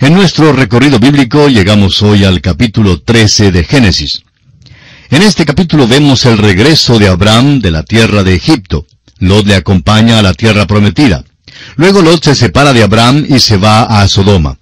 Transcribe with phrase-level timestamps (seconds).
[0.00, 4.22] En nuestro recorrido bíblico llegamos hoy al capítulo 13 de Génesis.
[5.10, 8.86] En este capítulo vemos el regreso de Abraham de la tierra de Egipto.
[9.18, 11.24] Lot le acompaña a la tierra prometida.
[11.74, 14.58] Luego Lot se separa de Abraham y se va a Sodoma.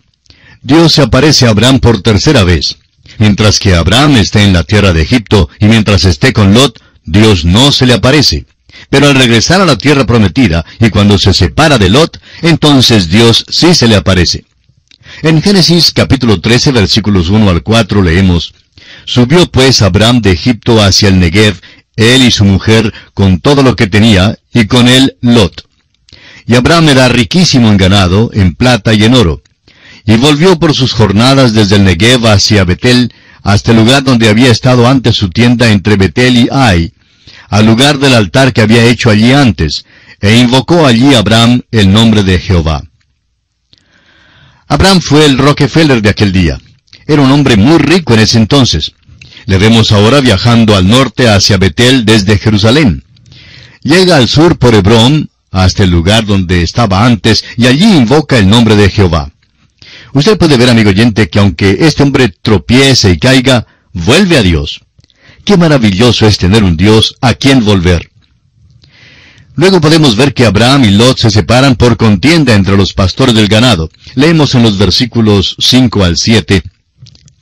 [0.63, 2.79] Dios se aparece a Abraham por tercera vez.
[3.19, 7.45] Mientras que Abraham esté en la tierra de Egipto y mientras esté con Lot, Dios
[7.45, 8.47] no se le aparece.
[8.89, 13.45] Pero al regresar a la tierra prometida y cuando se separa de Lot, entonces Dios
[13.51, 14.47] sí se le aparece.
[15.23, 18.53] En Génesis capítulo 13 versículos 1 al 4 leemos,
[19.07, 21.59] Subió pues Abraham de Egipto hacia el Negev,
[21.97, 25.67] él y su mujer, con todo lo que tenía, y con él Lot.
[26.47, 29.43] Y Abraham era riquísimo en ganado, en plata y en oro.
[30.05, 33.11] Y volvió por sus jornadas desde el Negev hacia Betel,
[33.43, 36.93] hasta el lugar donde había estado antes su tienda entre Betel y Ai,
[37.49, 39.87] al lugar del altar que había hecho allí antes,
[40.21, 42.83] e invocó allí Abraham el nombre de Jehová.
[44.69, 46.61] Abraham fue el Rockefeller de aquel día.
[47.07, 48.93] Era un hombre muy rico en ese entonces.
[49.47, 53.05] Le vemos ahora viajando al norte hacia Betel desde Jerusalén.
[53.83, 58.49] Llega al sur por Hebrón, hasta el lugar donde estaba antes, y allí invoca el
[58.49, 59.31] nombre de Jehová.
[60.13, 64.81] Usted puede ver, amigo oyente, que aunque este hombre tropiece y caiga, vuelve a Dios.
[65.45, 68.11] Qué maravilloso es tener un Dios a quien volver.
[69.57, 73.49] Luego podemos ver que Abraham y Lot se separan por contienda entre los pastores del
[73.49, 73.91] ganado.
[74.15, 76.63] Leemos en los versículos 5 al 7.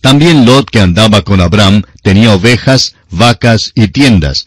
[0.01, 4.47] También Lot que andaba con Abraham tenía ovejas, vacas y tiendas.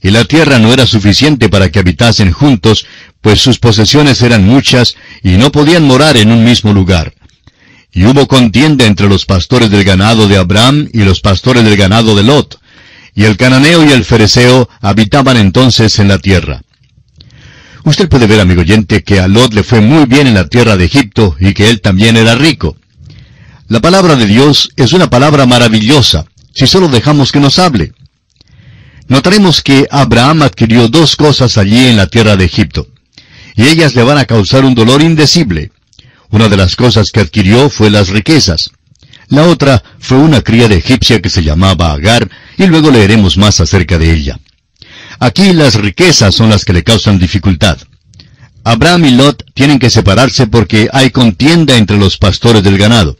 [0.00, 2.86] Y la tierra no era suficiente para que habitasen juntos,
[3.20, 4.94] pues sus posesiones eran muchas
[5.24, 7.12] y no podían morar en un mismo lugar.
[7.92, 12.14] Y hubo contienda entre los pastores del ganado de Abraham y los pastores del ganado
[12.14, 12.60] de Lot.
[13.16, 16.62] Y el cananeo y el fereceo habitaban entonces en la tierra.
[17.84, 20.76] Usted puede ver, amigo oyente, que a Lot le fue muy bien en la tierra
[20.76, 22.76] de Egipto y que él también era rico.
[23.68, 27.92] La palabra de Dios es una palabra maravillosa, si solo dejamos que nos hable.
[29.08, 32.88] Notaremos que Abraham adquirió dos cosas allí en la tierra de Egipto,
[33.56, 35.72] y ellas le van a causar un dolor indecible.
[36.30, 38.70] Una de las cosas que adquirió fue las riquezas.
[39.28, 42.28] La otra fue una cría de egipcia que se llamaba Agar,
[42.58, 44.38] y luego leeremos más acerca de ella.
[45.20, 47.78] Aquí las riquezas son las que le causan dificultad.
[48.64, 53.18] Abraham y Lot tienen que separarse porque hay contienda entre los pastores del ganado.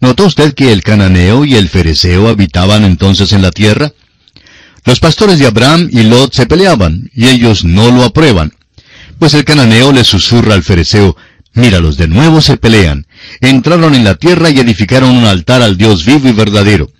[0.00, 3.92] ¿Notó usted que el cananeo y el fereceo habitaban entonces en la tierra?
[4.84, 8.52] Los pastores de Abraham y Lot se peleaban, y ellos no lo aprueban.
[9.20, 11.16] Pues el cananeo le susurra al fereceo,
[11.54, 13.06] míralos, de nuevo se pelean.
[13.40, 16.90] Entraron en la tierra y edificaron un altar al Dios vivo y verdadero.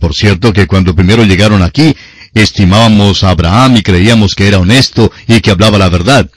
[0.00, 1.94] Por cierto que cuando primero llegaron aquí,
[2.34, 6.28] Estimábamos a Abraham y creíamos que era honesto y que hablaba la verdad.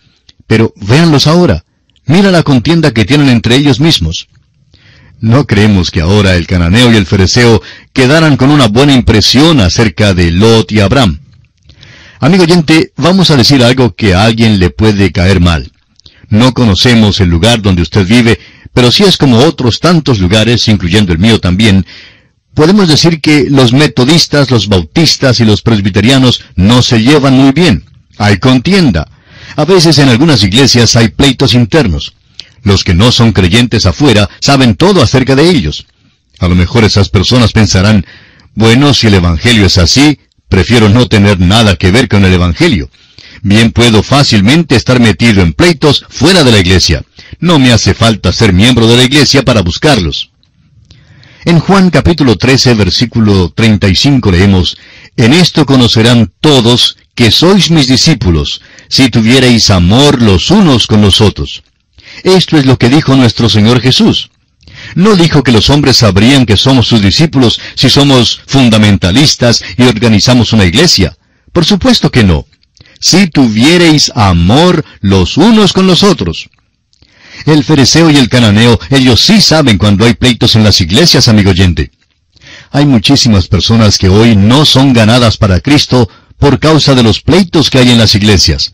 [0.45, 1.65] Pero véanlos ahora.
[2.05, 4.27] Mira la contienda que tienen entre ellos mismos.
[5.19, 10.13] No creemos que ahora el cananeo y el fereceo quedaran con una buena impresión acerca
[10.13, 11.19] de Lot y Abraham.
[12.19, 15.71] Amigo oyente, vamos a decir algo que a alguien le puede caer mal.
[16.29, 18.39] No conocemos el lugar donde usted vive,
[18.73, 21.85] pero si es como otros tantos lugares, incluyendo el mío también,
[22.57, 27.85] podemos decir que los metodistas, los bautistas y los presbiterianos no se llevan muy bien.
[28.17, 29.07] Hay contienda.
[29.55, 32.15] A veces en algunas iglesias hay pleitos internos.
[32.63, 35.85] Los que no son creyentes afuera saben todo acerca de ellos.
[36.39, 38.07] A lo mejor esas personas pensarán,
[38.55, 40.19] bueno, si el Evangelio es así,
[40.49, 42.89] prefiero no tener nada que ver con el Evangelio.
[43.43, 47.03] Bien puedo fácilmente estar metido en pleitos fuera de la iglesia.
[47.39, 50.31] No me hace falta ser miembro de la iglesia para buscarlos.
[51.47, 54.77] En Juan capítulo 13, versículo 35 leemos,
[55.15, 61.21] En esto conocerán todos que sois mis discípulos, si tuviereis amor los unos con los
[61.21, 61.63] otros.
[62.25, 64.29] Esto es lo que dijo nuestro Señor Jesús.
[64.95, 70.51] No dijo que los hombres sabrían que somos sus discípulos si somos fundamentalistas y organizamos
[70.51, 71.15] una iglesia.
[71.53, 72.45] Por supuesto que no.
[72.99, 76.49] Si tuviereis amor los unos con los otros.
[77.47, 81.51] El fereceo y el cananeo, ellos sí saben cuando hay pleitos en las iglesias, amigo
[81.51, 81.91] oyente.
[82.71, 87.69] Hay muchísimas personas que hoy no son ganadas para Cristo por causa de los pleitos
[87.69, 88.73] que hay en las iglesias.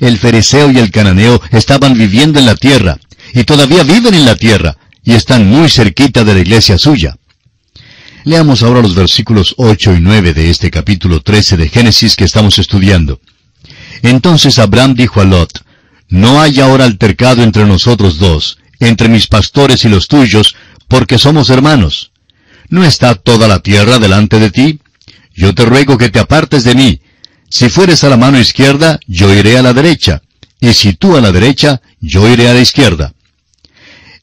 [0.00, 2.98] El fereceo y el cananeo estaban viviendo en la tierra,
[3.34, 7.16] y todavía viven en la tierra, y están muy cerquita de la iglesia suya.
[8.24, 12.58] Leamos ahora los versículos 8 y 9 de este capítulo 13 de Génesis que estamos
[12.58, 13.20] estudiando.
[14.02, 15.67] Entonces Abraham dijo a Lot,
[16.08, 20.56] no hay ahora altercado entre nosotros dos, entre mis pastores y los tuyos,
[20.88, 22.12] porque somos hermanos.
[22.68, 24.80] ¿No está toda la tierra delante de ti?
[25.34, 27.00] Yo te ruego que te apartes de mí.
[27.50, 30.22] Si fueres a la mano izquierda, yo iré a la derecha,
[30.60, 33.12] y si tú a la derecha, yo iré a la izquierda.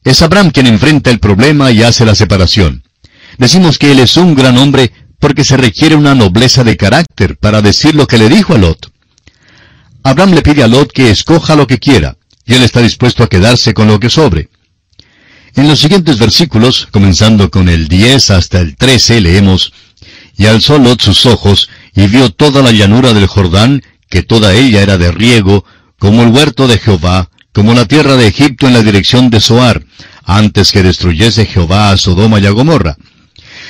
[0.04, 2.84] Es Abraham quien enfrenta el problema y hace la separación.
[3.38, 7.62] Decimos que él es un gran hombre porque se requiere una nobleza de carácter para
[7.62, 8.92] decir lo que le dijo a Lot.
[10.06, 13.28] Abraham le pide a Lot que escoja lo que quiera, y él está dispuesto a
[13.28, 14.50] quedarse con lo que sobre.
[15.56, 19.72] En los siguientes versículos, comenzando con el 10 hasta el 13, leemos,
[20.38, 24.80] Y alzó Lot sus ojos, y vio toda la llanura del Jordán, que toda ella
[24.80, 25.64] era de riego,
[25.98, 29.82] como el huerto de Jehová, como la tierra de Egipto en la dirección de Zoar,
[30.22, 32.96] antes que destruyese Jehová a Sodoma y a Gomorra.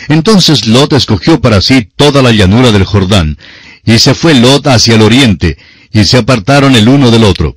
[0.08, 3.38] Entonces Lot escogió para sí toda la llanura del Jordán,
[3.86, 5.56] y se fue Lot hacia el oriente,
[5.96, 7.56] y se apartaron el uno del otro.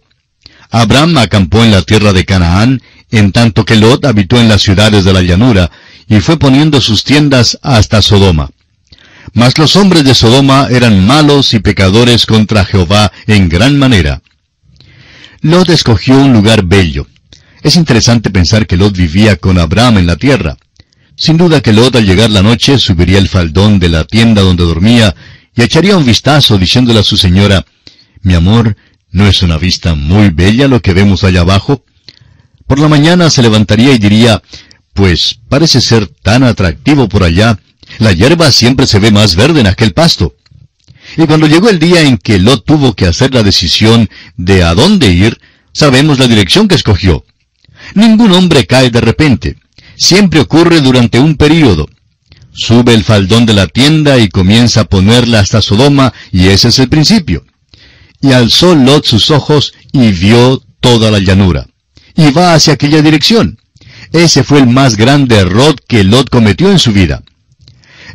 [0.71, 2.81] Abraham acampó en la tierra de Canaán,
[3.11, 5.69] en tanto que Lot habitó en las ciudades de la llanura,
[6.07, 8.49] y fue poniendo sus tiendas hasta Sodoma.
[9.33, 14.21] Mas los hombres de Sodoma eran malos y pecadores contra Jehová en gran manera.
[15.41, 17.07] Lot escogió un lugar bello.
[17.61, 20.55] Es interesante pensar que Lot vivía con Abraham en la tierra.
[21.17, 24.63] Sin duda que Lot al llegar la noche subiría el faldón de la tienda donde
[24.63, 25.13] dormía
[25.53, 27.65] y echaría un vistazo diciéndole a su señora,
[28.21, 28.75] Mi amor,
[29.11, 31.83] ¿no es una vista muy bella lo que vemos allá abajo?
[32.67, 34.41] Por la mañana se levantaría y diría,
[34.93, 37.59] Pues parece ser tan atractivo por allá,
[37.97, 40.35] la hierba siempre se ve más verde en aquel pasto.
[41.17, 44.75] Y cuando llegó el día en que Lot tuvo que hacer la decisión de a
[44.75, 45.39] dónde ir,
[45.73, 47.25] sabemos la dirección que escogió.
[47.95, 49.57] Ningún hombre cae de repente.
[49.95, 51.89] Siempre ocurre durante un período.
[52.53, 56.79] Sube el faldón de la tienda y comienza a ponerla hasta Sodoma, y ese es
[56.79, 57.45] el principio.
[58.21, 61.67] Y alzó Lot sus ojos y vio toda la llanura.
[62.15, 63.59] Y va hacia aquella dirección.
[64.11, 67.23] Ese fue el más grande error que Lot cometió en su vida.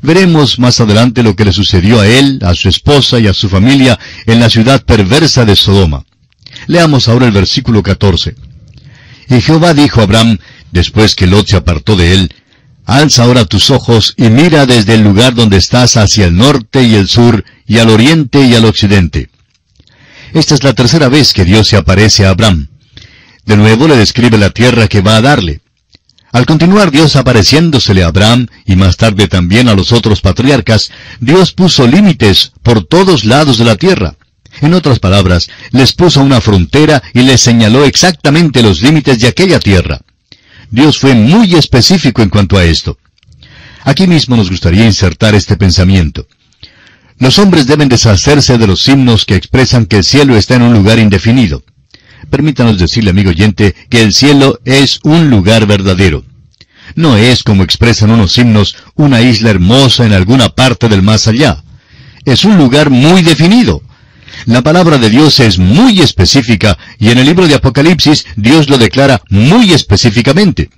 [0.03, 3.49] Veremos más adelante lo que le sucedió a él, a su esposa y a su
[3.49, 6.05] familia en la ciudad perversa de Sodoma.
[6.67, 8.35] Leamos ahora el versículo 14.
[9.31, 10.39] Y Jehová dijo a Abraham,
[10.73, 12.35] después que Lot se apartó de él,
[12.87, 16.95] Alza ahora tus ojos y mira desde el lugar donde estás hacia el norte y
[16.95, 19.31] el sur, y al oriente y al occidente.
[20.35, 22.67] Esta es la tercera vez que Dios se aparece a Abraham.
[23.47, 25.61] De nuevo le describe la tierra que va a darle.
[26.33, 30.91] Al continuar Dios apareciéndosele a Abraham y más tarde también a los otros patriarcas,
[31.21, 34.17] Dios puso límites por todos lados de la tierra.
[34.61, 39.61] En otras palabras, les puso una frontera y les señaló exactamente los límites de aquella
[39.61, 40.01] tierra.
[40.69, 42.99] Dios fue muy específico en cuanto a esto.
[43.85, 46.27] Aquí mismo nos gustaría insertar este pensamiento.
[47.19, 50.73] Los hombres deben deshacerse de los himnos que expresan que el cielo está en un
[50.73, 51.63] lugar indefinido.
[52.31, 56.25] Permítanos decirle, amigo oyente, que el cielo es un lugar verdadero.
[56.97, 61.63] No es, como expresan unos himnos, una isla hermosa en alguna parte del más allá.
[62.25, 63.83] Es un lugar muy definido.
[64.47, 68.79] La palabra de Dios es muy específica y en el libro de Apocalipsis Dios lo
[68.79, 70.71] declara muy específicamente.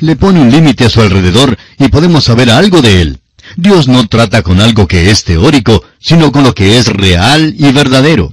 [0.00, 3.18] Le pone un límite a su alrededor y podemos saber algo de él.
[3.56, 7.70] Dios no trata con algo que es teórico, sino con lo que es real y
[7.72, 8.32] verdadero.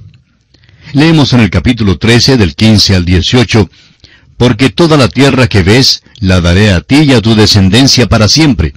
[0.92, 3.70] Leemos en el capítulo 13 del 15 al 18,
[4.36, 8.28] Porque toda la tierra que ves la daré a ti y a tu descendencia para
[8.28, 8.74] siempre,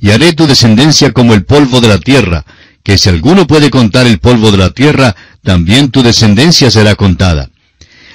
[0.00, 2.44] y haré tu descendencia como el polvo de la tierra,
[2.82, 7.50] que si alguno puede contar el polvo de la tierra, también tu descendencia será contada.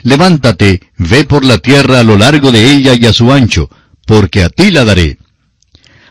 [0.03, 3.69] Levántate, ve por la tierra a lo largo de ella y a su ancho,
[4.05, 5.17] porque a ti la daré.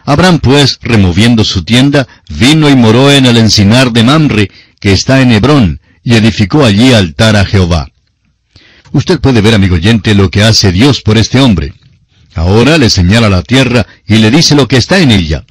[0.04, 5.22] Abraham pues, removiendo su tienda, vino y moró en el encinar de Mamre, que está
[5.22, 7.88] en Hebrón, y edificó allí altar a Jehová.
[8.92, 11.72] Usted puede ver, amigo oyente, lo que hace Dios por este hombre.
[12.34, 15.44] Ahora le señala la tierra y le dice lo que está en ella.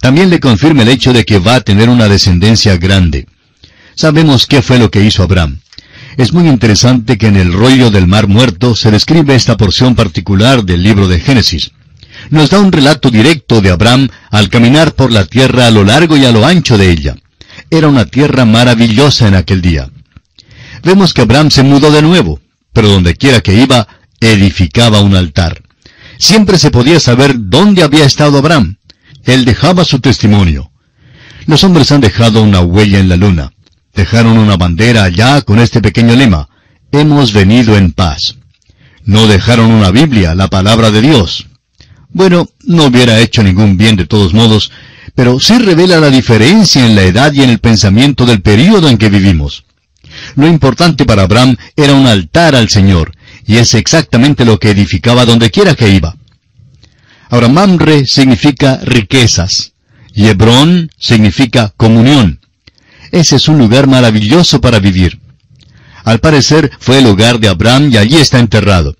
[0.00, 3.26] También le confirma el hecho de que va a tener una descendencia grande.
[3.94, 5.60] Sabemos qué fue lo que hizo Abraham.
[6.16, 10.64] Es muy interesante que en el rollo del mar muerto se describe esta porción particular
[10.64, 11.72] del libro de Génesis.
[12.30, 16.16] Nos da un relato directo de Abraham al caminar por la tierra a lo largo
[16.16, 17.16] y a lo ancho de ella.
[17.70, 19.90] Era una tierra maravillosa en aquel día.
[20.82, 22.40] Vemos que Abraham se mudó de nuevo,
[22.72, 23.88] pero donde quiera que iba,
[24.20, 25.62] edificaba un altar.
[26.18, 28.76] Siempre se podía saber dónde había estado Abraham.
[29.24, 30.70] Él dejaba su testimonio.
[31.46, 33.52] Los hombres han dejado una huella en la luna.
[33.94, 36.48] Dejaron una bandera allá con este pequeño lema.
[36.92, 38.36] Hemos venido en paz.
[39.04, 41.46] No dejaron una Biblia, la palabra de Dios.
[42.14, 44.70] Bueno, no hubiera hecho ningún bien de todos modos,
[45.16, 48.98] pero sí revela la diferencia en la edad y en el pensamiento del período en
[48.98, 49.64] que vivimos.
[50.36, 55.24] Lo importante para Abraham era un altar al Señor, y es exactamente lo que edificaba
[55.24, 56.16] donde quiera que iba.
[57.30, 59.72] Ahora, Mamre significa riquezas,
[60.14, 62.38] y Hebrón significa comunión.
[63.10, 65.18] Ese es un lugar maravilloso para vivir.
[66.04, 68.96] Al parecer fue el hogar de Abraham y allí está enterrado.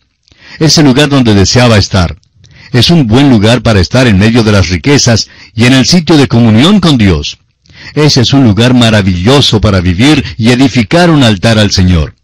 [0.59, 2.16] Es el lugar donde deseaba estar.
[2.75, 6.16] Es un buen lugar para estar en medio de las riquezas y en el sitio
[6.16, 7.38] de comunión con Dios.
[7.95, 12.16] Ese es un lugar maravilloso para vivir y edificar un altar al Señor.